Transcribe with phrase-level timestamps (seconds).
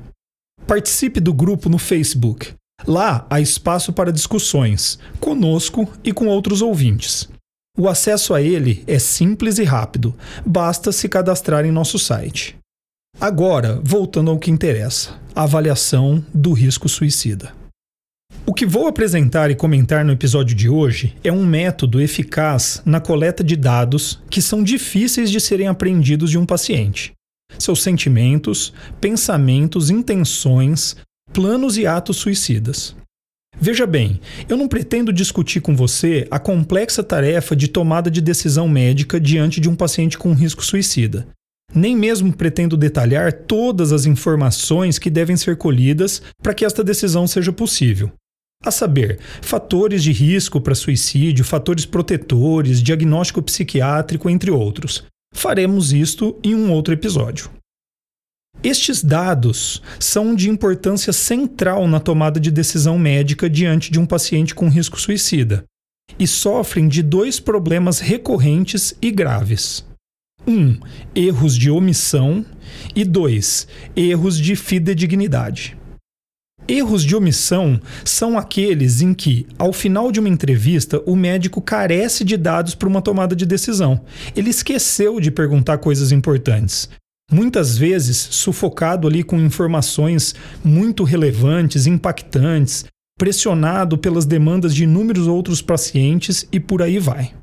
[0.67, 2.53] Participe do grupo no Facebook.
[2.87, 7.29] Lá há espaço para discussões, conosco e com outros ouvintes.
[7.77, 10.15] O acesso a ele é simples e rápido,
[10.45, 12.57] basta se cadastrar em nosso site.
[13.19, 17.60] Agora, voltando ao que interessa: a avaliação do risco suicida.
[18.47, 23.01] O que vou apresentar e comentar no episódio de hoje é um método eficaz na
[23.01, 27.13] coleta de dados que são difíceis de serem aprendidos de um paciente.
[27.59, 30.97] Seus sentimentos, pensamentos, intenções,
[31.33, 32.97] planos e atos suicidas.
[33.61, 38.67] Veja bem, eu não pretendo discutir com você a complexa tarefa de tomada de decisão
[38.69, 41.29] médica diante de um paciente com risco suicida.
[41.75, 47.27] Nem mesmo pretendo detalhar todas as informações que devem ser colhidas para que esta decisão
[47.27, 48.11] seja possível.
[48.63, 55.03] A saber, fatores de risco para suicídio, fatores protetores, diagnóstico psiquiátrico, entre outros.
[55.35, 57.51] Faremos isto em um outro episódio.
[58.63, 64.55] Estes dados são de importância central na tomada de decisão médica diante de um paciente
[64.55, 65.65] com risco suicida
[66.19, 69.87] e sofrem de dois problemas recorrentes e graves.
[70.47, 70.53] 1.
[70.53, 70.81] Um,
[71.15, 72.45] erros de omissão
[72.95, 73.67] e 2.
[73.97, 75.80] Erros de fidedignidade.
[76.71, 82.23] Erros de omissão são aqueles em que, ao final de uma entrevista, o médico carece
[82.23, 84.01] de dados para uma tomada de decisão.
[84.37, 86.89] Ele esqueceu de perguntar coisas importantes.
[87.29, 90.33] Muitas vezes sufocado ali com informações
[90.63, 92.85] muito relevantes, impactantes,
[93.19, 97.35] pressionado pelas demandas de inúmeros outros pacientes e por aí vai.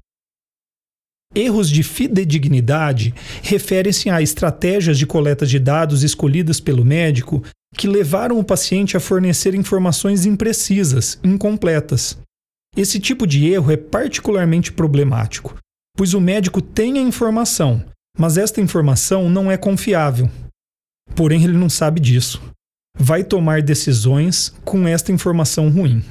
[1.35, 3.13] Erros de fidedignidade
[3.43, 7.43] referem-se a estratégias de coleta de dados escolhidas pelo médico
[7.75, 12.17] que levaram o paciente a fornecer informações imprecisas, incompletas.
[12.75, 15.57] Esse tipo de erro é particularmente problemático,
[15.95, 17.83] pois o médico tem a informação,
[18.17, 20.29] mas esta informação não é confiável.
[21.15, 22.41] Porém, ele não sabe disso.
[22.97, 26.03] Vai tomar decisões com esta informação ruim.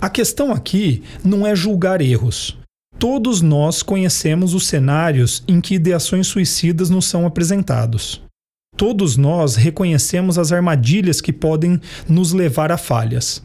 [0.00, 2.58] A questão aqui não é julgar erros.
[2.98, 8.23] Todos nós conhecemos os cenários em que ideações suicidas nos são apresentados.
[8.76, 13.42] Todos nós reconhecemos as armadilhas que podem nos levar a falhas.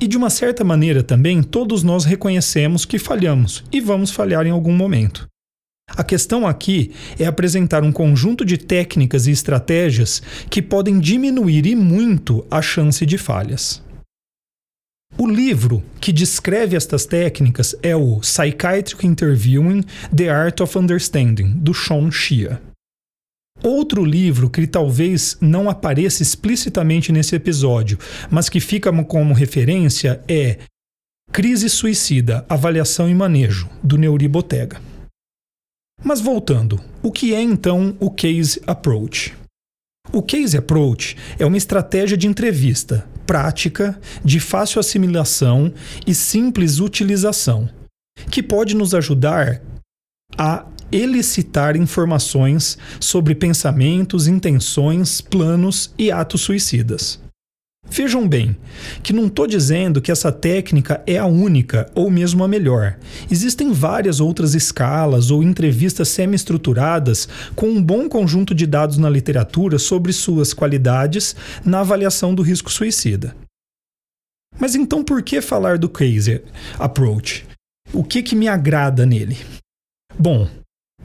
[0.00, 4.50] E de uma certa maneira também, todos nós reconhecemos que falhamos e vamos falhar em
[4.50, 5.26] algum momento.
[5.88, 11.76] A questão aqui é apresentar um conjunto de técnicas e estratégias que podem diminuir e
[11.76, 13.82] muito a chance de falhas.
[15.18, 19.84] O livro que descreve estas técnicas é o Psychiatric Interviewing:
[20.14, 22.71] The Art of Understanding, do Sean Shea.
[23.62, 27.96] Outro livro que talvez não apareça explicitamente nesse episódio,
[28.30, 30.58] mas que fica como referência é
[31.30, 34.80] Crise Suicida: Avaliação e Manejo, do Neuri Botega.
[36.02, 39.32] Mas voltando, o que é então o Case Approach?
[40.12, 45.72] O Case Approach é uma estratégia de entrevista prática, de fácil assimilação
[46.04, 47.70] e simples utilização,
[48.30, 49.62] que pode nos ajudar
[50.36, 57.18] a elicitar informações sobre pensamentos, intenções, planos e atos suicidas.
[57.88, 58.56] Vejam bem,
[59.02, 62.96] que não estou dizendo que essa técnica é a única ou mesmo a melhor.
[63.30, 69.78] Existem várias outras escalas ou entrevistas semi-estruturadas com um bom conjunto de dados na literatura
[69.78, 71.34] sobre suas qualidades
[71.64, 73.36] na avaliação do risco suicida.
[74.58, 76.40] Mas então por que falar do Case
[76.78, 77.44] Approach?
[77.92, 79.36] O que, que me agrada nele?
[80.18, 80.48] Bom,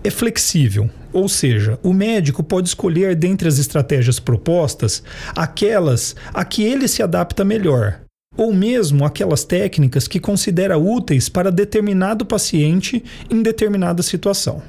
[0.04, 5.04] é flexível, ou seja, o médico pode escolher dentre as estratégias propostas
[5.36, 8.02] aquelas a que ele se adapta melhor,
[8.36, 14.62] ou mesmo aquelas técnicas que considera úteis para determinado paciente em determinada situação.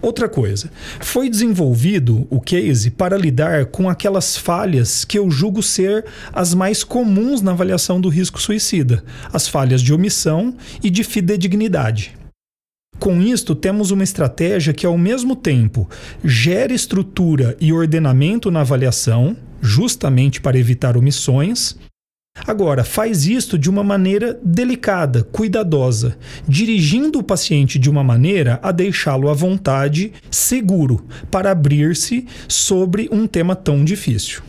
[0.00, 0.68] Outra coisa,
[1.00, 6.82] foi desenvolvido o case para lidar com aquelas falhas que eu julgo ser as mais
[6.82, 12.21] comuns na avaliação do risco suicida, as falhas de omissão e de fidedignidade.
[13.02, 15.90] Com isto, temos uma estratégia que, ao mesmo tempo,
[16.22, 21.76] gera estrutura e ordenamento na avaliação, justamente para evitar omissões.
[22.46, 26.16] Agora, faz isto de uma maneira delicada, cuidadosa,
[26.46, 33.26] dirigindo o paciente de uma maneira a deixá-lo à vontade, seguro, para abrir-se sobre um
[33.26, 34.42] tema tão difícil.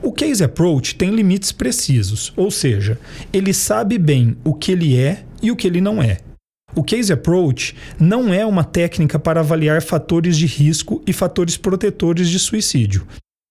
[0.00, 3.00] O Case Approach tem limites precisos, ou seja,
[3.32, 6.27] ele sabe bem o que ele é e o que ele não é.
[6.78, 12.28] O Case Approach não é uma técnica para avaliar fatores de risco e fatores protetores
[12.28, 13.04] de suicídio.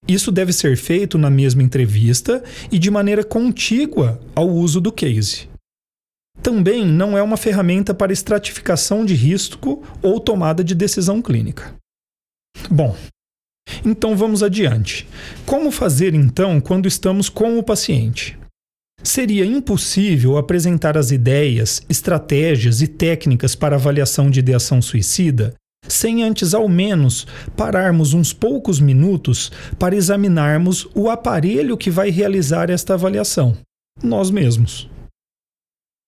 [0.08, 2.42] Isso deve ser feito na mesma entrevista
[2.72, 5.50] e de maneira contígua ao uso do case.
[6.42, 11.76] Também não é uma ferramenta para estratificação de risco ou tomada de decisão clínica.
[12.72, 12.96] Bom,
[13.86, 15.06] então vamos adiante.
[15.46, 18.40] Como fazer então quando estamos com o paciente?
[19.04, 25.54] Seria impossível apresentar as ideias, estratégias e técnicas para avaliação de ideação suicida
[25.88, 32.70] sem antes, ao menos, pararmos uns poucos minutos para examinarmos o aparelho que vai realizar
[32.70, 33.58] esta avaliação,
[34.04, 34.90] nós mesmos.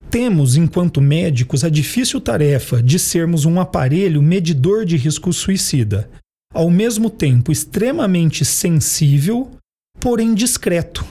[0.10, 6.10] Temos, enquanto médicos, a difícil tarefa de sermos um aparelho medidor de risco suicida,
[6.54, 9.52] ao mesmo tempo extremamente sensível,
[10.00, 11.06] porém discreto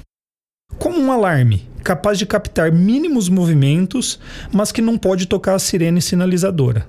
[0.77, 4.19] como um alarme, capaz de captar mínimos movimentos,
[4.53, 6.87] mas que não pode tocar a sirene sinalizadora.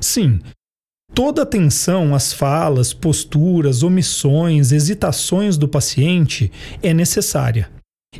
[0.00, 0.40] Sim,
[1.14, 7.70] toda atenção às falas, posturas, omissões, hesitações do paciente é necessária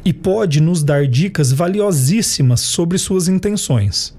[0.04, 4.16] e pode nos dar dicas valiosíssimas sobre suas intenções.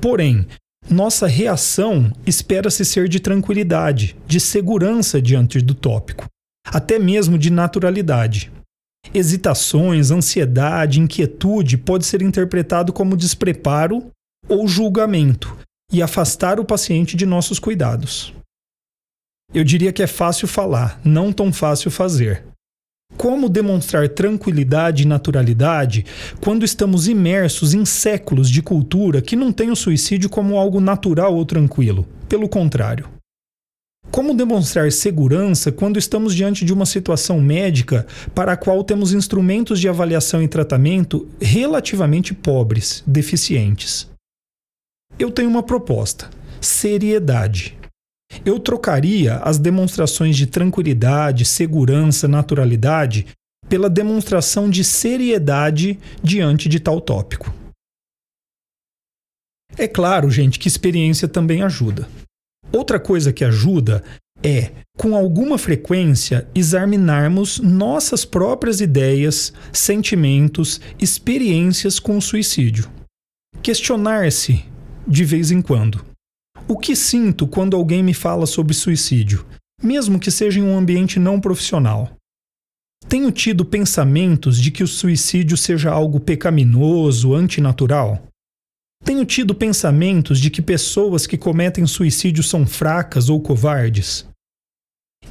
[0.00, 0.46] Porém,
[0.88, 6.26] nossa reação espera-se ser de tranquilidade, de segurança diante do tópico,
[6.66, 8.50] até mesmo de naturalidade.
[9.14, 14.10] Hesitações, ansiedade, inquietude pode ser interpretado como despreparo
[14.48, 15.56] ou julgamento
[15.92, 18.34] e afastar o paciente de nossos cuidados.
[19.52, 22.44] Eu diria que é fácil falar, não tão fácil fazer.
[23.16, 26.04] Como demonstrar tranquilidade e naturalidade
[26.40, 31.34] quando estamos imersos em séculos de cultura que não tem o suicídio como algo natural
[31.34, 32.06] ou tranquilo?
[32.28, 33.08] Pelo contrário.
[34.10, 39.78] Como demonstrar segurança quando estamos diante de uma situação médica para a qual temos instrumentos
[39.78, 44.10] de avaliação e tratamento relativamente pobres, deficientes?
[45.18, 47.76] Eu tenho uma proposta: seriedade.
[48.44, 53.26] Eu trocaria as demonstrações de tranquilidade, segurança, naturalidade
[53.68, 57.52] pela demonstração de seriedade diante de tal tópico.
[59.76, 62.08] É claro, gente, que experiência também ajuda.
[62.72, 64.02] Outra coisa que ajuda
[64.42, 72.88] é, com alguma frequência, examinarmos nossas próprias ideias, sentimentos, experiências com o suicídio.
[73.62, 74.64] Questionar-se
[75.06, 76.04] de vez em quando.
[76.66, 79.46] O que sinto quando alguém me fala sobre suicídio,
[79.82, 82.10] mesmo que seja em um ambiente não profissional?
[83.08, 88.22] Tenho tido pensamentos de que o suicídio seja algo pecaminoso, antinatural?
[89.04, 94.26] Tenho tido pensamentos de que pessoas que cometem suicídio são fracas ou covardes.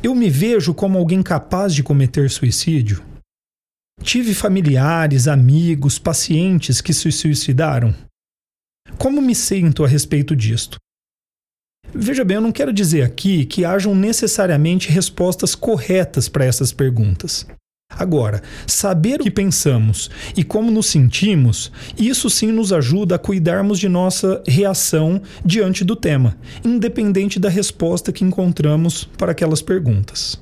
[0.02, 3.04] Eu me vejo como alguém capaz de cometer suicídio.
[4.02, 7.96] Tive familiares, amigos, pacientes que se suicidaram.
[8.98, 10.78] Como me sinto a respeito disto?
[11.94, 17.46] Veja bem, eu não quero dizer aqui que hajam necessariamente respostas corretas para essas perguntas.
[17.90, 23.80] Agora, saber o que pensamos e como nos sentimos, isso sim nos ajuda a cuidarmos
[23.80, 30.40] de nossa reação diante do tema, independente da resposta que encontramos para aquelas perguntas.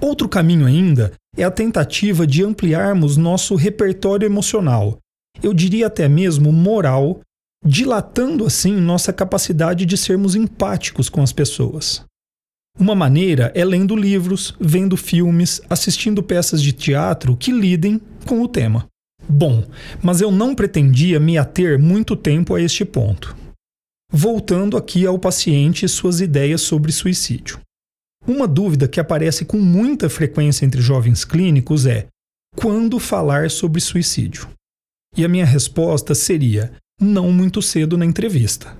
[0.00, 4.98] Outro caminho ainda é a tentativa de ampliarmos nosso repertório emocional,
[5.42, 7.20] eu diria até mesmo moral,
[7.64, 12.04] dilatando assim nossa capacidade de sermos empáticos com as pessoas.
[12.78, 18.48] Uma maneira é lendo livros, vendo filmes, assistindo peças de teatro que lidem com o
[18.48, 18.86] tema.
[19.28, 19.64] Bom,
[20.02, 23.34] mas eu não pretendia me ater muito tempo a este ponto.
[24.12, 27.58] Voltando aqui ao paciente e suas ideias sobre suicídio.
[28.26, 32.08] Uma dúvida que aparece com muita frequência entre jovens clínicos é:
[32.54, 34.48] quando falar sobre suicídio?
[35.16, 38.76] E a minha resposta seria: não muito cedo na entrevista.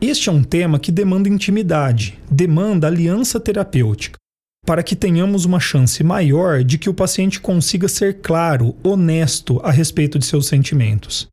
[0.00, 4.16] Este é um tema que demanda intimidade, demanda aliança terapêutica,
[4.64, 9.72] para que tenhamos uma chance maior de que o paciente consiga ser claro, honesto a
[9.72, 11.26] respeito de seus sentimentos.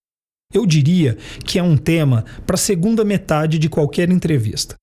[0.52, 4.74] Eu diria que é um tema para a segunda metade de qualquer entrevista.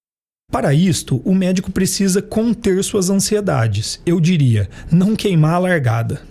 [0.53, 6.23] Para isto, o médico precisa conter suas ansiedades, eu diria, não queimar a largada.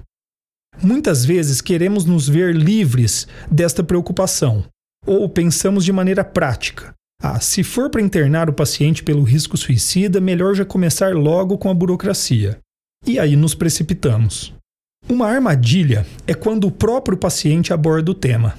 [0.82, 4.64] Muitas vezes queremos nos ver livres desta preocupação,
[5.06, 6.94] ou pensamos de maneira prática.
[7.24, 11.70] Ah, se for para internar o paciente pelo risco suicida, melhor já começar logo com
[11.70, 12.58] a burocracia.
[13.06, 14.54] E aí nos precipitamos.
[15.08, 18.58] Uma armadilha é quando o próprio paciente aborda o tema.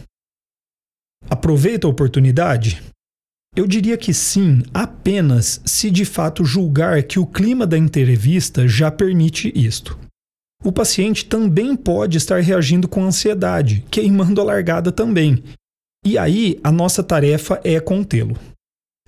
[1.29, 2.83] Aproveita a oportunidade?
[3.55, 8.91] Eu diria que sim, apenas se de fato julgar que o clima da entrevista já
[8.91, 9.99] permite isto.
[10.65, 15.43] O paciente também pode estar reagindo com ansiedade, queimando a largada também.
[16.05, 18.37] E aí a nossa tarefa é contê-lo.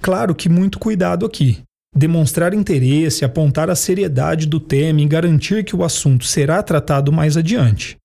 [0.01, 1.63] Claro que muito cuidado aqui.
[1.97, 7.37] Demonstrar interesse, apontar a seriedade do tema e garantir que o assunto será tratado mais
[7.37, 7.97] adiante.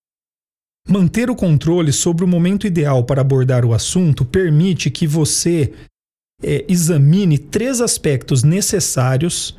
[0.87, 5.73] Manter o controle sobre o momento ideal para abordar o assunto permite que você
[6.41, 9.57] é, examine três aspectos necessários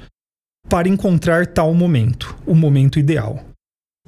[0.69, 3.45] para encontrar tal momento, o momento ideal.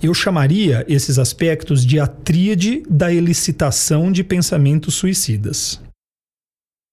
[0.00, 5.81] Eu chamaria esses aspectos de a tríade da elicitação de pensamentos suicidas.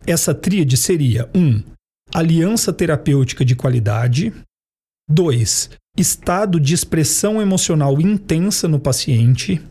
[0.09, 1.39] Essa tríade seria 1.
[1.39, 1.63] Um,
[2.11, 4.33] aliança terapêutica de qualidade.
[5.07, 5.69] 2.
[5.95, 9.61] Estado de expressão emocional intensa no paciente.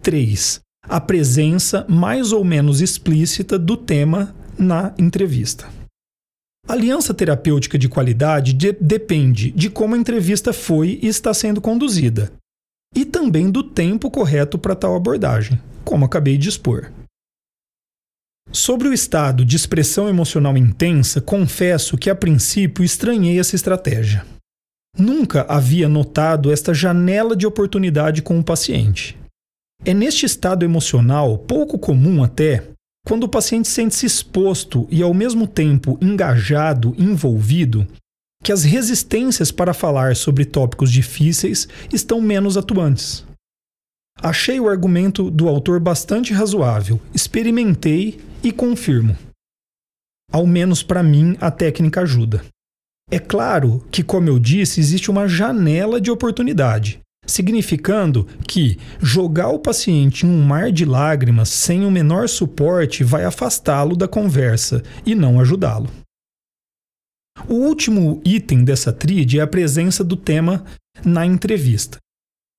[0.00, 0.60] 3.
[0.84, 5.68] A presença mais ou menos explícita do tema na entrevista.
[6.68, 12.32] Aliança terapêutica de qualidade de depende de como a entrevista foi e está sendo conduzida,
[12.94, 16.92] e também do tempo correto para tal abordagem, como acabei de expor.
[18.52, 24.26] Sobre o estado de expressão emocional intensa, confesso que a princípio estranhei essa estratégia.
[24.98, 29.16] Nunca havia notado esta janela de oportunidade com o paciente.
[29.84, 32.64] É neste estado emocional, pouco comum até,
[33.06, 37.86] quando o paciente sente-se exposto e ao mesmo tempo engajado, envolvido,
[38.42, 43.24] que as resistências para falar sobre tópicos difíceis estão menos atuantes.
[44.20, 49.16] Achei o argumento do autor bastante razoável, experimentei e confirmo.
[50.32, 52.44] Ao menos para mim, a técnica ajuda.
[53.10, 59.58] É claro que, como eu disse, existe uma janela de oportunidade, significando que jogar o
[59.58, 65.14] paciente em um mar de lágrimas sem o menor suporte vai afastá-lo da conversa e
[65.14, 65.90] não ajudá-lo.
[67.48, 70.64] O último item dessa tríade é a presença do tema
[71.04, 71.98] na entrevista,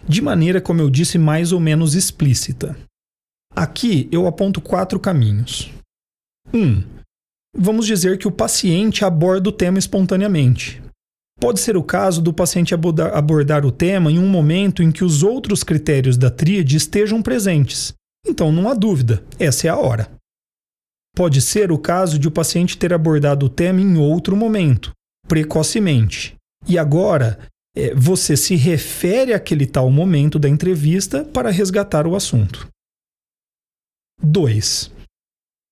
[0.07, 2.75] de maneira, como eu disse, mais ou menos explícita.
[3.55, 5.69] Aqui eu aponto quatro caminhos.
[6.53, 6.59] 1.
[6.59, 6.83] Um,
[7.55, 10.81] vamos dizer que o paciente aborda o tema espontaneamente.
[11.39, 15.03] Pode ser o caso do paciente abordar, abordar o tema em um momento em que
[15.03, 17.93] os outros critérios da tríade estejam presentes.
[18.25, 20.09] Então não há dúvida, essa é a hora.
[21.15, 24.91] Pode ser o caso de o paciente ter abordado o tema em outro momento,
[25.27, 26.35] precocemente.
[26.67, 27.39] E agora
[27.75, 32.67] é, você se refere àquele tal momento da entrevista para resgatar o assunto.
[34.23, 34.91] 2.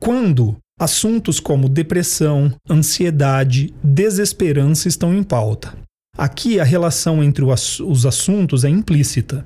[0.02, 5.78] Quando assuntos como depressão, ansiedade, desesperança estão em pauta.
[6.18, 9.46] Aqui a relação entre os assuntos é implícita.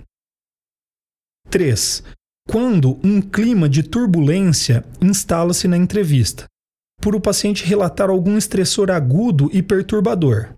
[1.50, 2.04] 3.
[2.48, 6.46] Quando um clima de turbulência instala-se na entrevista,
[7.02, 10.54] por o paciente relatar algum estressor agudo e perturbador.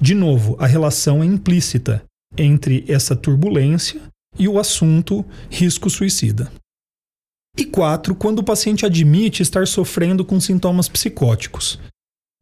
[0.00, 2.02] De novo, a relação é implícita
[2.36, 4.00] entre essa turbulência
[4.38, 6.50] e o assunto risco suicida.
[7.58, 11.78] E quatro, quando o paciente admite estar sofrendo com sintomas psicóticos.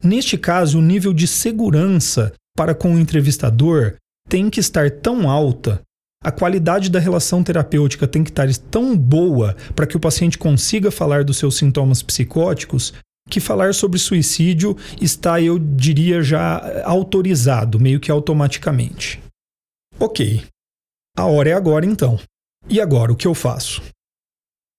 [0.03, 3.95] Neste caso, o nível de segurança para com o entrevistador
[4.29, 5.81] tem que estar tão alta,
[6.23, 10.89] a qualidade da relação terapêutica tem que estar tão boa para que o paciente consiga
[10.89, 12.93] falar dos seus sintomas psicóticos,
[13.29, 19.21] que falar sobre suicídio está, eu diria, já autorizado, meio que automaticamente.
[19.99, 20.43] Ok.
[21.15, 22.19] A hora é agora então.
[22.69, 23.81] E agora o que eu faço?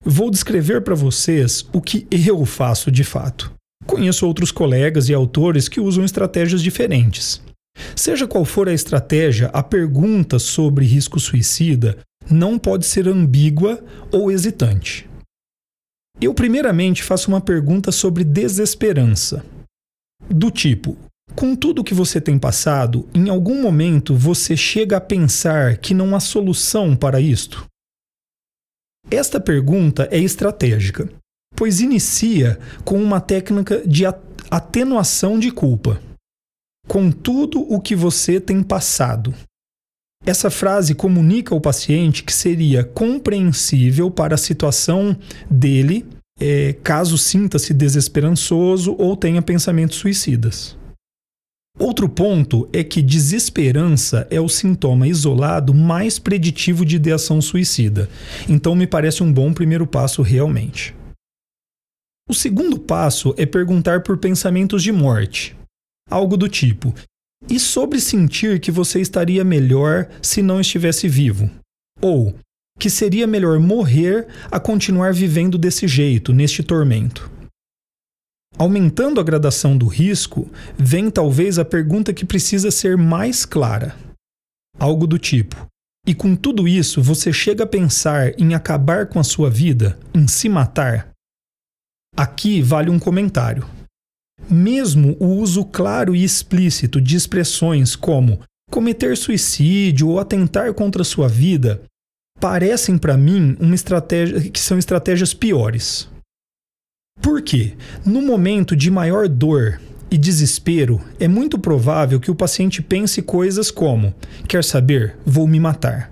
[0.04, 3.52] Vou descrever para vocês o que eu faço de fato.
[3.86, 7.42] Conheço outros colegas e autores que usam estratégias diferentes.
[7.94, 11.98] Seja qual for a estratégia, a pergunta sobre risco suicida
[12.30, 15.08] não pode ser ambígua ou hesitante.
[16.20, 19.44] Eu, primeiramente, faço uma pergunta sobre desesperança.
[20.28, 20.96] Do tipo:
[21.34, 26.14] com tudo que você tem passado, em algum momento você chega a pensar que não
[26.14, 27.64] há solução para isto?
[29.10, 31.08] Esta pergunta é estratégica,
[31.56, 34.04] pois inicia com uma técnica de
[34.50, 36.00] atenuação de culpa.
[36.86, 39.34] Com tudo o que você tem passado.
[40.24, 45.16] Essa frase comunica ao paciente que seria compreensível para a situação
[45.50, 46.06] dele,
[46.40, 50.77] é, caso sinta-se desesperançoso ou tenha pensamentos suicidas.
[51.78, 58.08] Outro ponto é que desesperança é o sintoma isolado mais preditivo de ideação suicida.
[58.48, 60.94] Então, me parece um bom primeiro passo realmente.
[62.28, 65.56] O segundo passo é perguntar por pensamentos de morte.
[66.10, 66.92] Algo do tipo:
[67.48, 71.48] e sobre sentir que você estaria melhor se não estivesse vivo?
[72.00, 72.34] Ou
[72.78, 77.37] que seria melhor morrer a continuar vivendo desse jeito, neste tormento?
[78.58, 83.94] Aumentando a gradação do risco, vem talvez a pergunta que precisa ser mais clara.
[84.78, 85.68] Algo do tipo:
[86.04, 90.26] e com tudo isso, você chega a pensar em acabar com a sua vida, em
[90.26, 91.10] se matar?
[92.16, 93.68] Aqui vale um comentário.
[94.50, 101.04] Mesmo o uso claro e explícito de expressões como cometer suicídio ou atentar contra a
[101.04, 101.82] sua vida
[102.40, 106.08] parecem para mim uma estratégia que são estratégias piores.
[107.20, 107.74] Por quê?
[108.04, 113.70] No momento de maior dor e desespero, é muito provável que o paciente pense coisas
[113.70, 114.14] como:
[114.46, 116.10] quer saber, vou me matar.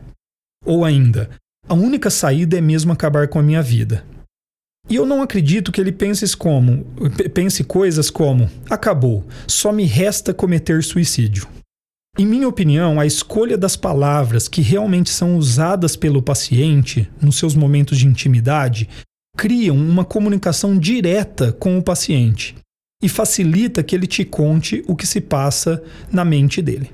[0.65, 1.31] Ou ainda,
[1.69, 4.05] a única saída é mesmo acabar com a minha vida.
[4.89, 6.85] E eu não acredito que ele pense como,
[7.35, 11.49] pense coisas como: acabou, só me resta cometer suicídio.
[12.19, 17.55] Em minha opinião, a escolha das palavras que realmente são usadas pelo paciente nos seus
[17.55, 18.89] momentos de intimidade
[19.37, 22.55] criam uma comunicação direta com o paciente
[23.03, 26.93] e facilita que ele te conte o que se passa na mente dele.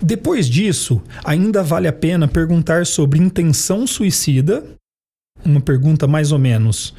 [0.00, 4.64] Depois disso, ainda vale a pena perguntar sobre intenção suicida,
[5.44, 6.94] uma pergunta mais ou menos.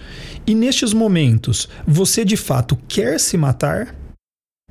[0.45, 3.95] E nestes momentos, você de fato quer se matar?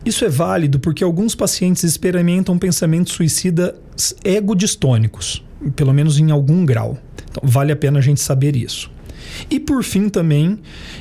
[0.04, 6.98] Isso é válido porque alguns pacientes experimentam pensamentos suicidas egodistônicos, pelo menos em algum grau.
[7.28, 8.90] Então, vale a pena a gente saber isso.
[9.48, 10.58] E por fim, também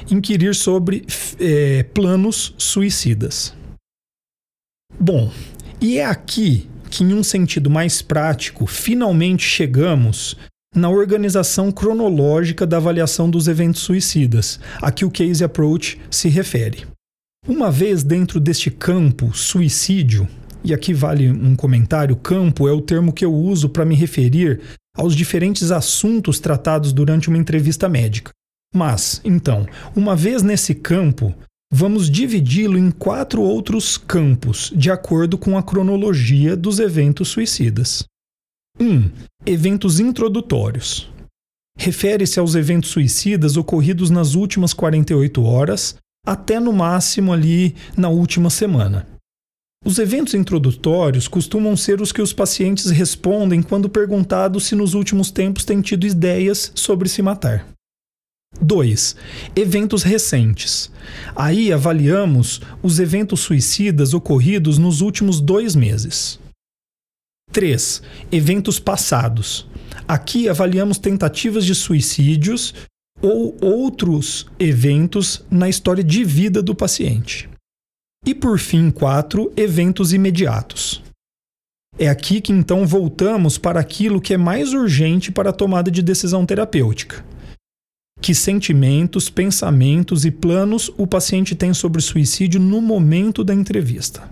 [0.10, 1.06] inquirir sobre
[1.40, 3.54] é, planos suicidas.
[5.00, 5.32] Bom,
[5.82, 10.36] e é aqui que, em um sentido mais prático, finalmente chegamos
[10.76, 16.86] na organização cronológica da avaliação dos eventos suicidas, a que o Case Approach se refere.
[17.48, 20.28] Uma vez dentro deste campo suicídio,
[20.64, 24.60] e aqui vale um comentário: campo é o termo que eu uso para me referir
[24.96, 28.32] aos diferentes assuntos tratados durante uma entrevista médica.
[28.74, 31.34] Mas, então, uma vez nesse campo,
[31.72, 38.06] vamos dividi-lo em quatro outros campos, de acordo com a cronologia dos eventos suicidas.
[38.80, 38.86] 1.
[38.86, 39.12] Um,
[39.46, 41.12] eventos introdutórios.
[41.78, 48.50] Refere-se aos eventos suicidas ocorridos nas últimas 48 horas, até no máximo ali na última
[48.50, 49.08] semana.
[49.86, 55.32] Os eventos introdutórios costumam ser os que os pacientes respondem quando perguntados se nos últimos
[55.32, 57.66] tempos têm tido ideias sobre se matar.
[58.62, 59.16] 2.
[59.56, 60.92] Eventos recentes.
[61.36, 66.40] Aí avaliamos os eventos suicidas ocorridos nos últimos dois meses.
[67.52, 68.02] 3.
[68.32, 69.68] Eventos passados.
[70.08, 72.74] Aqui avaliamos tentativas de suicídios
[73.22, 77.50] ou outros eventos na história de vida do paciente.
[78.26, 81.02] E por fim, quatro, eventos imediatos.
[81.98, 86.02] É aqui que então voltamos para aquilo que é mais urgente para a tomada de
[86.02, 87.26] decisão terapêutica.
[88.22, 94.30] Que sentimentos, pensamentos e planos o paciente tem sobre suicídio no momento da entrevista.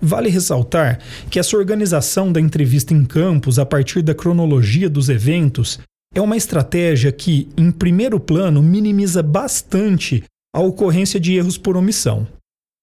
[0.00, 5.80] Vale ressaltar que essa organização da entrevista em campos a partir da cronologia dos eventos
[6.14, 10.22] é uma estratégia que, em primeiro plano, minimiza bastante
[10.56, 12.26] a ocorrência de erros por omissão.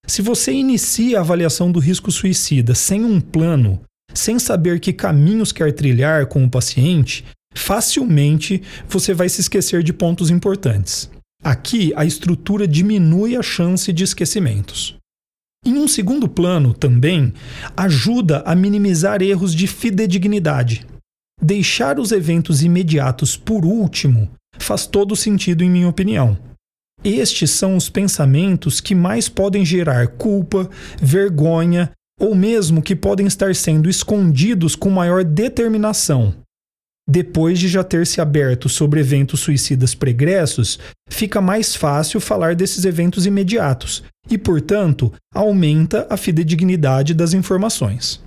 [0.06, 3.82] Se você inicia a avaliação do risco suicida sem um plano,
[4.14, 9.92] sem saber que caminhos quer trilhar com o paciente, facilmente você vai se esquecer de
[9.92, 11.10] pontos importantes.
[11.44, 14.96] Aqui, a estrutura diminui a chance de esquecimentos.
[15.66, 17.34] Em um segundo plano, também,
[17.76, 20.86] ajuda a minimizar erros de fidedignidade.
[21.42, 26.38] Deixar os eventos imediatos por último faz todo sentido, em minha opinião.
[27.04, 30.70] Estes são os pensamentos que mais podem gerar culpa,
[31.02, 36.34] vergonha ou mesmo que podem estar sendo escondidos com maior determinação.
[37.10, 42.86] Depois de já ter se aberto sobre eventos suicidas pregressos, fica mais fácil falar desses
[42.86, 48.22] eventos imediatos e, portanto, aumenta a fidedignidade das informações.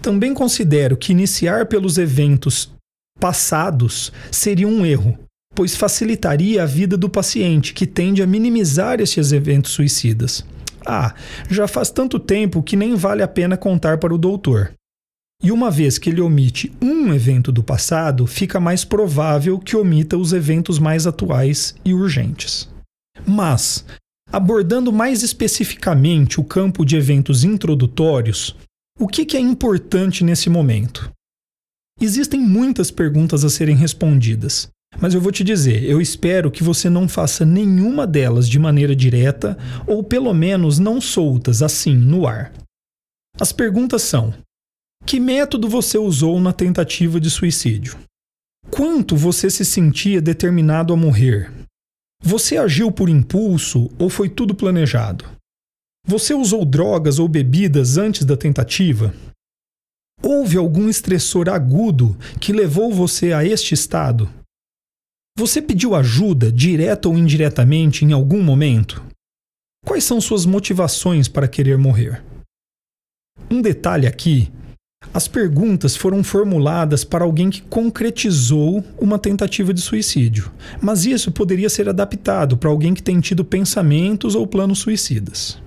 [0.00, 2.72] Também considero que iniciar pelos eventos
[3.18, 5.18] passados seria um erro,
[5.54, 10.44] pois facilitaria a vida do paciente, que tende a minimizar estes eventos suicidas.
[10.86, 11.14] Ah,
[11.50, 14.72] já faz tanto tempo que nem vale a pena contar para o doutor.
[15.42, 20.16] E uma vez que ele omite um evento do passado, fica mais provável que omita
[20.16, 22.68] os eventos mais atuais e urgentes.
[23.26, 23.84] Mas,
[24.32, 28.56] abordando mais especificamente o campo de eventos introdutórios,
[28.98, 31.12] o que, é importante nesse momento?
[32.00, 34.68] Existem muitas perguntas a serem respondidas,
[35.00, 38.94] mas eu vou te dizer, eu espero que você não faça nenhuma delas de maneira
[38.94, 39.56] direta
[39.86, 42.52] ou pelo menos não soltas assim no ar.
[43.40, 44.34] As perguntas são:
[45.06, 47.96] que método você usou na tentativa de suicídio?
[48.70, 51.50] Quanto você se sentia determinado a morrer?
[52.22, 55.24] Você agiu por impulso ou foi tudo planejado?
[56.06, 59.14] Você usou drogas ou bebidas antes da tentativa?
[60.22, 64.28] Houve algum estressor agudo que levou você a este estado?
[65.38, 69.00] Você pediu ajuda, direta ou indiretamente, em algum momento?
[69.86, 72.24] Quais são suas motivações para querer morrer?
[73.48, 74.50] Um detalhe aqui:
[75.14, 80.50] as perguntas foram formuladas para alguém que concretizou uma tentativa de suicídio,
[80.82, 85.62] mas isso poderia ser adaptado para alguém que tem tido pensamentos ou planos suicidas.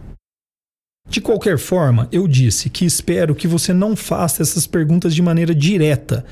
[1.07, 5.55] De qualquer forma, eu disse que espero que você não faça essas perguntas de maneira
[5.55, 6.25] direta,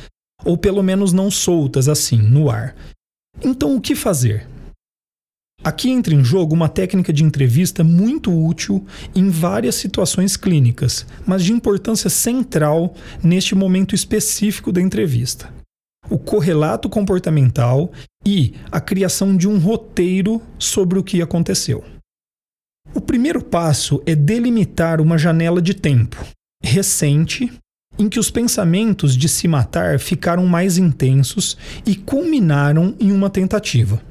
[0.43, 2.75] ou pelo menos não soltas assim, no ar.
[3.41, 4.47] Então, o que fazer?
[5.63, 11.43] Aqui entra em jogo uma técnica de entrevista muito útil em várias situações clínicas, mas
[11.43, 15.53] de importância central neste momento específico da entrevista:
[16.09, 17.91] o correlato comportamental
[18.25, 21.83] e a criação de um roteiro sobre o que aconteceu.
[22.95, 26.17] O primeiro passo é delimitar uma janela de tempo
[26.63, 27.51] recente
[27.99, 34.01] em que os pensamentos de se matar ficaram mais intensos e culminaram em uma tentativa.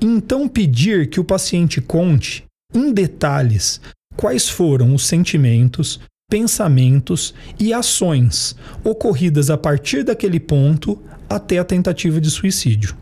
[0.00, 3.80] Então, pedir que o paciente conte, em detalhes,
[4.16, 12.20] quais foram os sentimentos, pensamentos e ações ocorridas a partir daquele ponto até a tentativa
[12.20, 12.96] de suicídio.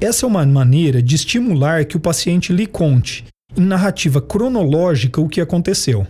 [0.00, 3.24] Essa é uma maneira de estimular que o paciente lhe conte
[3.56, 6.06] em narrativa cronológica o que aconteceu.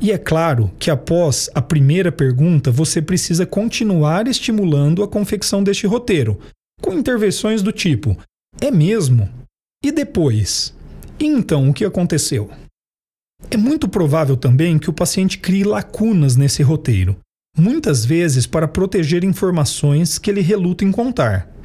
[0.00, 5.86] E é claro que após a primeira pergunta, você precisa continuar estimulando a confecção deste
[5.86, 6.38] roteiro,
[6.82, 8.16] com intervenções do tipo:
[8.60, 9.28] é mesmo?
[9.82, 10.74] E depois?
[11.18, 12.50] E então o que aconteceu?
[13.50, 17.16] É muito provável também que o paciente crie lacunas nesse roteiro,
[17.56, 21.55] muitas vezes para proteger informações que ele reluta em contar.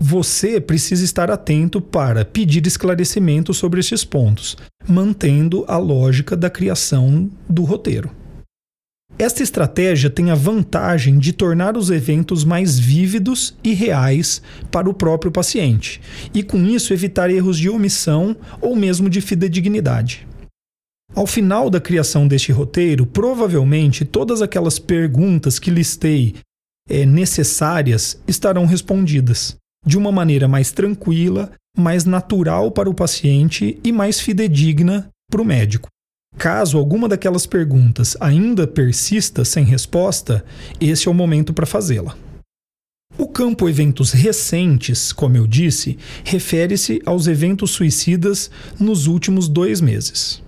[0.00, 4.56] Você precisa estar atento para pedir esclarecimento sobre estes pontos,
[4.86, 8.08] mantendo a lógica da criação do roteiro.
[9.18, 14.94] Esta estratégia tem a vantagem de tornar os eventos mais vívidos e reais para o
[14.94, 16.00] próprio paciente,
[16.32, 20.28] e com isso evitar erros de omissão ou mesmo de fidedignidade.
[21.12, 26.36] Ao final da criação deste roteiro, provavelmente todas aquelas perguntas que listei
[26.88, 33.90] é, necessárias estarão respondidas de uma maneira mais tranquila, mais natural para o paciente e
[33.90, 35.88] mais fidedigna para o médico.
[36.36, 40.44] Caso alguma daquelas perguntas ainda persista sem resposta,
[40.78, 42.14] esse é o momento para fazê-la.
[43.16, 50.42] O campo eventos recentes, como eu disse, refere-se aos eventos suicidas nos últimos dois meses.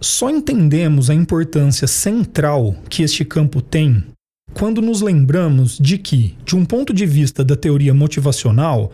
[0.00, 4.04] Só entendemos a importância central que este campo tem
[4.54, 8.92] quando nos lembramos de que, de um ponto de vista da teoria motivacional,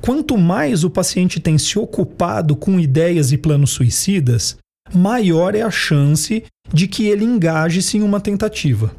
[0.00, 4.56] quanto mais o paciente tem se ocupado com ideias e planos suicidas,
[4.92, 8.94] maior é a chance de que ele engaje-se em uma tentativa.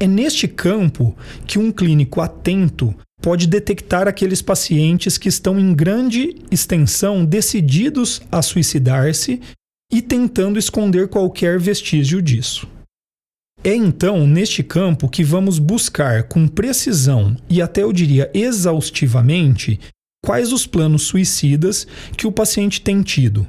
[0.00, 6.36] É neste campo que um clínico atento pode detectar aqueles pacientes que estão em grande
[6.50, 9.40] extensão decididos a suicidar-se
[9.92, 12.66] e tentando esconder qualquer vestígio disso.
[13.64, 19.78] É então neste campo que vamos buscar com precisão e até eu diria exaustivamente
[20.24, 23.46] quais os planos suicidas que o paciente tem tido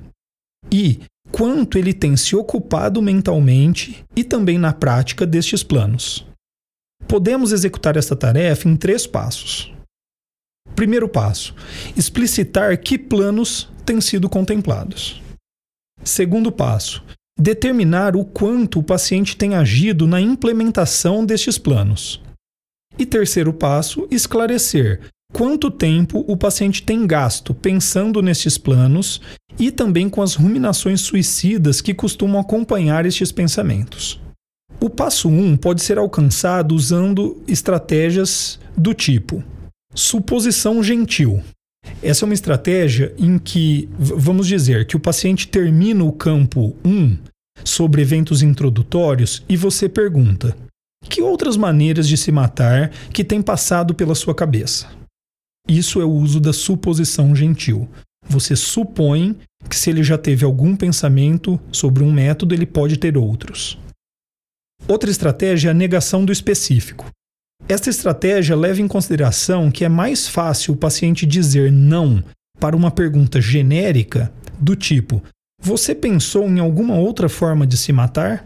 [0.72, 1.00] e
[1.32, 6.24] quanto ele tem se ocupado mentalmente e também na prática destes planos.
[7.08, 9.74] Podemos executar esta tarefa em três passos.
[10.76, 11.56] Primeiro passo:
[11.98, 15.22] explicitar que planos têm sido contemplados.
[16.04, 17.04] Segundo passo:
[17.40, 22.22] Determinar o quanto o paciente tem agido na implementação destes planos.
[22.98, 25.02] E terceiro passo, esclarecer
[25.34, 29.20] quanto tempo o paciente tem gasto pensando nestes planos
[29.60, 34.22] e também com as ruminações suicidas que costumam acompanhar estes pensamentos.
[34.80, 39.44] O passo 1 um pode ser alcançado usando estratégias do tipo
[39.96, 41.42] suposição gentil.
[42.02, 47.18] Essa é uma estratégia em que, vamos dizer, que o paciente termina o campo 1
[47.64, 50.56] sobre eventos introdutórios e você pergunta:
[51.10, 54.90] que outras maneiras de se matar que têm passado pela sua cabeça?
[55.68, 57.88] Isso é o uso da suposição gentil.
[58.28, 59.38] Você supõe
[59.70, 63.78] que se ele já teve algum pensamento sobre um método, ele pode ter outros.
[64.88, 67.10] Outra estratégia é a negação do específico.
[67.68, 72.24] Esta estratégia leva em consideração que é mais fácil o paciente dizer não
[72.60, 75.24] para uma pergunta genérica do tipo:
[75.62, 78.46] Você pensou em alguma outra forma de se matar?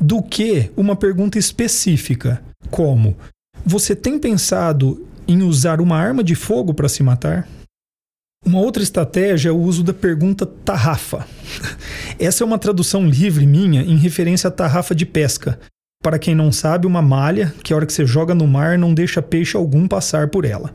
[0.00, 3.16] do que uma pergunta específica, como:
[3.64, 7.48] Você tem pensado em usar uma arma de fogo para se matar?
[8.44, 11.26] Uma outra estratégia é o uso da pergunta tarrafa.
[12.18, 15.58] Essa é uma tradução livre minha em referência à tarrafa de pesca.
[16.06, 18.94] Para quem não sabe, uma malha que a hora que você joga no mar não
[18.94, 20.72] deixa peixe algum passar por ela.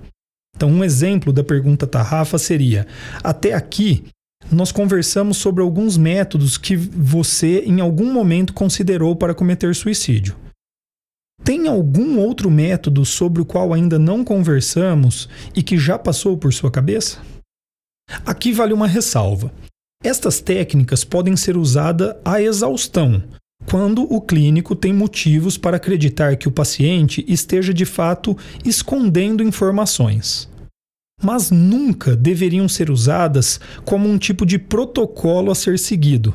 [0.54, 2.86] Então, um exemplo da pergunta tarrafa seria:
[3.24, 4.04] Até aqui,
[4.52, 10.36] nós conversamos sobre alguns métodos que você em algum momento considerou para cometer suicídio.
[11.46, 16.52] Tem algum outro método sobre o qual ainda não conversamos e que já passou por
[16.52, 17.20] sua cabeça?
[18.26, 19.50] Aqui vale uma ressalva.
[20.04, 23.24] Estas técnicas podem ser usadas à exaustão,
[23.66, 30.50] quando o clínico tem motivos para acreditar que o paciente esteja de fato escondendo informações.
[31.22, 36.34] Mas nunca deveriam ser usadas como um tipo de protocolo a ser seguido,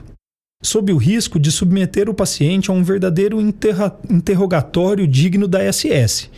[0.62, 6.30] sob o risco de submeter o paciente a um verdadeiro interrogatório digno da SS.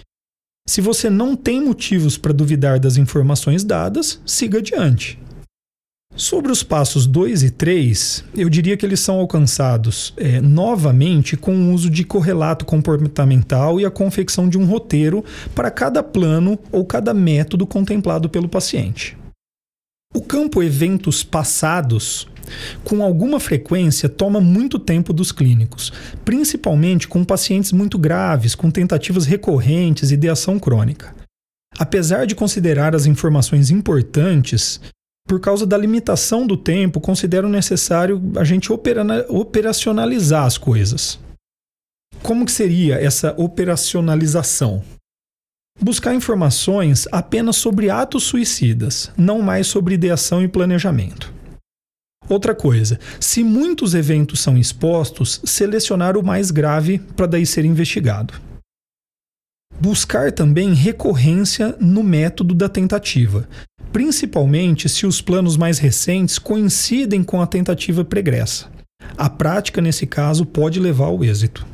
[0.66, 5.18] Se você não tem motivos para duvidar das informações dadas, siga adiante.
[6.18, 11.54] Sobre os passos 2 e 3, eu diria que eles são alcançados é, novamente com
[11.54, 16.84] o uso de correlato comportamental e a confecção de um roteiro para cada plano ou
[16.84, 19.16] cada método contemplado pelo paciente.
[20.12, 22.26] O campo eventos passados,
[22.82, 25.92] com alguma frequência, toma muito tempo dos clínicos,
[26.24, 31.14] principalmente com pacientes muito graves, com tentativas recorrentes e ideação crônica.
[31.78, 34.80] Apesar de considerar as informações importantes,
[35.28, 41.20] por causa da limitação do tempo, considero necessário a gente operacionalizar as coisas.
[42.22, 44.82] Como que seria essa operacionalização?
[45.78, 51.32] Buscar informações apenas sobre atos suicidas, não mais sobre ideação e planejamento.
[52.26, 58.34] Outra coisa, se muitos eventos são expostos, selecionar o mais grave para daí ser investigado.
[59.78, 63.48] Buscar também recorrência no método da tentativa,
[63.92, 68.70] principalmente se os planos mais recentes coincidem com a tentativa pregressa.
[69.16, 71.66] A prática, nesse caso, pode levar ao êxito.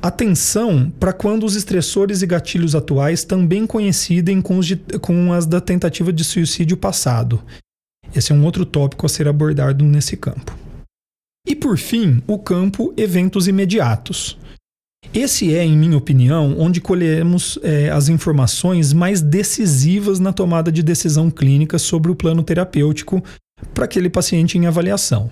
[0.00, 5.60] Atenção para quando os estressores e gatilhos atuais também coincidem com, de, com as da
[5.60, 7.42] tentativa de suicídio passado.
[8.14, 10.56] Esse é um outro tópico a ser abordado nesse campo.
[11.46, 14.38] E por fim, o campo eventos imediatos.
[15.14, 20.82] Esse é, em minha opinião, onde colhemos é, as informações mais decisivas na tomada de
[20.82, 23.22] decisão clínica sobre o plano terapêutico
[23.72, 25.30] para aquele paciente em avaliação.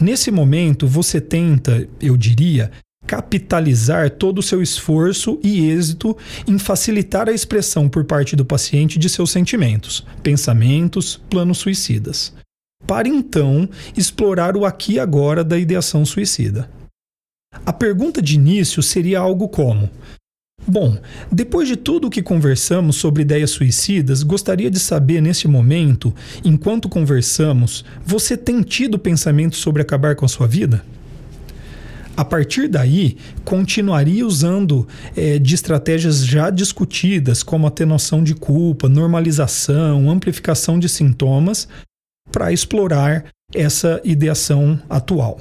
[0.00, 2.70] Nesse momento, você tenta, eu diria,
[3.06, 8.98] capitalizar todo o seu esforço e êxito em facilitar a expressão por parte do paciente
[8.98, 12.32] de seus sentimentos, pensamentos, planos suicidas,
[12.86, 16.70] para então explorar o aqui e agora da ideação suicida.
[17.66, 19.90] A pergunta de início seria algo como:
[20.66, 20.96] Bom,
[21.32, 26.88] depois de tudo o que conversamos sobre ideias suicidas, gostaria de saber neste momento, enquanto
[26.88, 30.84] conversamos, você tem tido pensamentos sobre acabar com a sua vida?
[32.16, 34.86] A partir daí, continuaria usando
[35.16, 41.66] é, de estratégias já discutidas, como a ter noção de culpa, normalização, amplificação de sintomas,
[42.30, 45.40] para explorar essa ideação atual.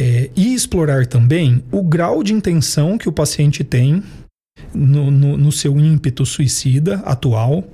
[0.00, 4.02] É, e explorar também o grau de intenção que o paciente tem
[4.72, 7.64] no, no, no seu ímpeto suicida atual,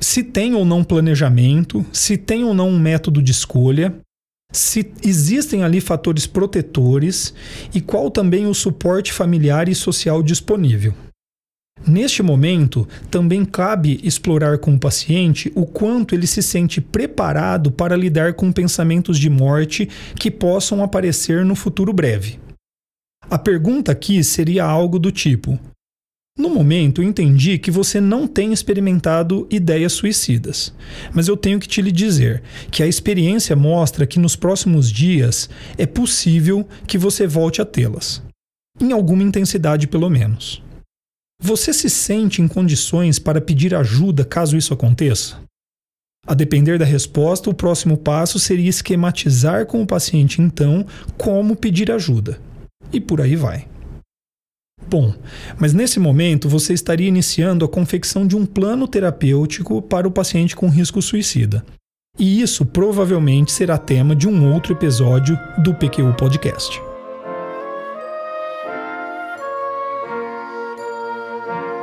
[0.00, 3.94] se tem ou não planejamento, se tem ou não um método de escolha,
[4.52, 7.34] se existem ali fatores protetores
[7.74, 10.94] e qual também o suporte familiar e social disponível.
[11.86, 17.96] Neste momento, também cabe explorar com o paciente o quanto ele se sente preparado para
[17.96, 22.38] lidar com pensamentos de morte que possam aparecer no futuro breve.
[23.28, 25.58] A pergunta aqui seria algo do tipo:
[26.38, 30.72] No momento, entendi que você não tem experimentado ideias suicidas,
[31.12, 35.50] mas eu tenho que te lhe dizer que a experiência mostra que nos próximos dias
[35.76, 38.22] é possível que você volte a tê-las,
[38.80, 40.62] em alguma intensidade pelo menos.
[41.44, 45.40] Você se sente em condições para pedir ajuda caso isso aconteça?
[46.24, 50.86] A depender da resposta, o próximo passo seria esquematizar com o paciente, então,
[51.18, 52.40] como pedir ajuda.
[52.92, 53.66] E por aí vai.
[54.88, 55.12] Bom,
[55.58, 60.54] mas nesse momento você estaria iniciando a confecção de um plano terapêutico para o paciente
[60.54, 61.64] com risco suicida.
[62.20, 66.91] E isso provavelmente será tema de um outro episódio do PQU Podcast.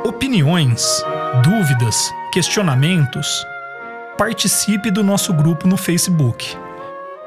[0.04, 1.04] Opiniões,
[1.42, 3.46] dúvidas, questionamentos,
[4.16, 6.56] participe do nosso grupo no Facebook.